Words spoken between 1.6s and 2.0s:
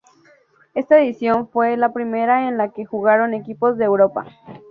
la